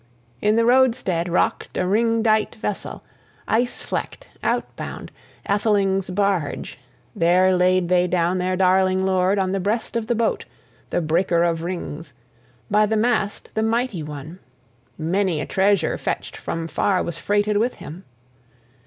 [0.41, 3.03] In the roadstead rocked a ring dight vessel,
[3.47, 5.11] ice flecked, outbound,
[5.47, 6.79] atheling's barge:
[7.15, 10.45] there laid they down their darling lord on the breast of the boat,
[10.89, 12.13] the breaker of rings,
[12.65, 14.39] {0b} by the mast the mighty one.
[14.97, 18.03] Many a treasure fetched from far was freighted with him.